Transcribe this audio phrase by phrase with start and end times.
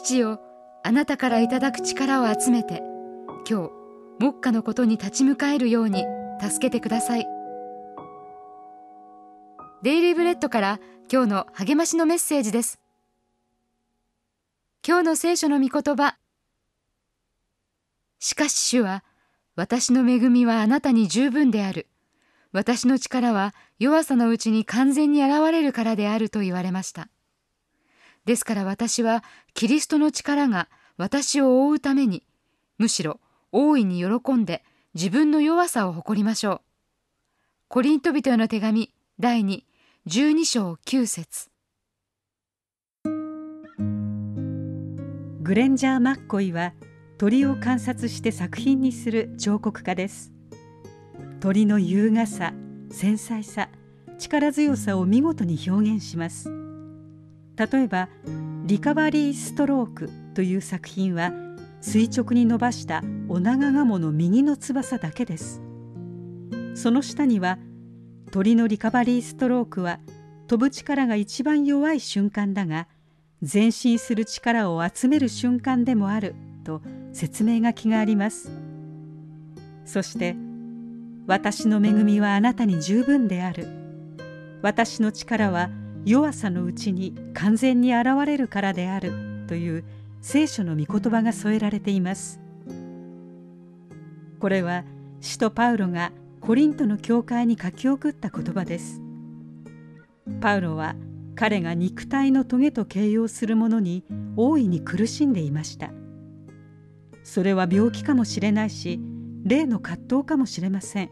[0.00, 0.40] 父よ
[0.82, 2.82] あなたからいただく力を集めて
[3.48, 3.70] 今日
[4.18, 6.04] 目下のことに立ち向かえるように
[6.40, 7.26] 助けてください。
[9.82, 10.80] デイリーブレッドから
[11.10, 12.80] 今日の励ましのメッセージです。
[14.86, 16.16] 今日の聖書の御言葉。
[18.18, 19.04] しかし主は
[19.54, 21.88] 私の恵みはあなたに十分である。
[22.52, 27.08] 私の力は弱さのうちに完全に現れるからであると言われました。
[28.24, 29.24] ですから私は
[29.54, 32.22] キリストの力が私を覆うために
[32.78, 33.20] むしろ
[33.52, 34.62] 大いに喜んで
[34.94, 36.60] 自分の弱さを誇りましょう。
[37.68, 39.62] コリント人への手紙第2
[40.08, 41.50] 12章9節。
[45.42, 46.74] グレンジャー・マッコイは
[47.18, 50.32] 鳥を観察して作品にする彫刻家です。
[51.40, 52.52] 鳥の優雅さ
[52.90, 53.68] 繊細さ
[54.18, 56.59] 力強さを見事に表現します。
[57.60, 58.08] 例えば
[58.64, 61.30] 「リカバリー・ストローク」という作品は
[61.82, 65.60] 垂直に伸ばしたオナガガモの右の翼だけです。
[66.74, 67.58] その下には
[68.30, 70.00] 鳥のリカバリーストロークは
[70.46, 72.88] 飛ぶ力が一番弱い瞬間だが
[73.42, 76.80] 前進する力を集める瞬間でもあると
[77.12, 78.50] 説明書きがあります。
[79.84, 80.34] そして
[81.26, 83.66] 「私の恵みはあなたに十分である」
[84.62, 85.68] 「私の力は
[86.04, 89.12] 弱さのうちに完全に現れるからである」
[89.46, 89.84] という
[90.20, 92.40] 聖書の御言葉が添えられています。
[94.38, 94.84] これは
[95.20, 99.02] 使徒パウロがコリントの教会に書き送った言葉です。
[100.40, 100.96] パウロは
[101.34, 104.04] 彼が肉体の棘と形容するものに
[104.36, 105.90] 大いに苦しんでいました。
[107.22, 109.00] それは病気かもしれないし
[109.44, 111.10] 霊の葛藤かもしれません。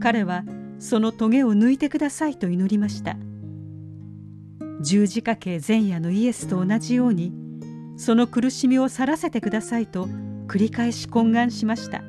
[0.00, 0.44] 彼は
[0.78, 3.16] その棘を抜いてくださいと祈りました。
[4.84, 7.32] 十字架形前夜のイエスと同じように
[7.96, 10.04] その苦しみを去らせてくださいと
[10.46, 12.02] 繰り返し懇願しました。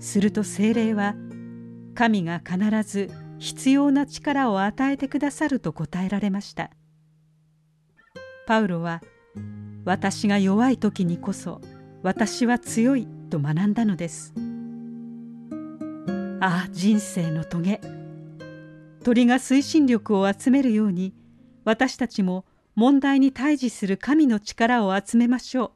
[0.00, 1.14] すると精霊は
[1.94, 6.70] 神が必ず必要な力を与えてくださると答えられました。
[8.48, 9.00] パウロは
[9.84, 11.60] 私が弱い時にこそ
[12.02, 14.34] 私は強いと学んだのです。
[16.40, 17.80] ああ人生の棘
[19.02, 21.14] 鳥が推進力を集めるように
[21.64, 22.44] 私たちも
[22.74, 25.70] 問題に対峙する神の力を集めましょう。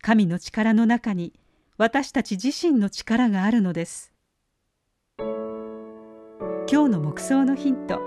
[0.00, 1.32] 神の力の中に
[1.76, 4.12] 私たち自身の力があるのです。
[5.18, 8.00] 今日の目想のヒント。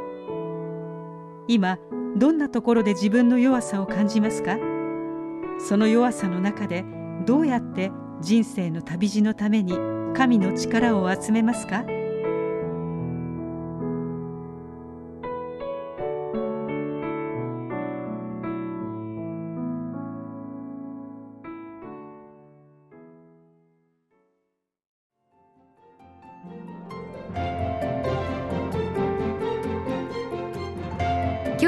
[1.48, 1.78] 今
[2.18, 4.58] どんなところで自分の弱さを感じますか？
[5.60, 6.86] その弱さの中で
[7.26, 7.92] どうやって
[8.22, 9.74] 人生の旅路のために
[10.16, 11.84] 神の力を集めますか？